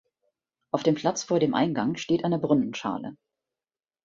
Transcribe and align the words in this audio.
Auf 0.71 0.81
dem 0.81 0.95
Platz 0.95 1.21
vor 1.21 1.39
dem 1.39 1.53
Eingang 1.53 1.95
steht 1.95 2.25
eine 2.25 2.39
Brunnenschale. 2.39 3.17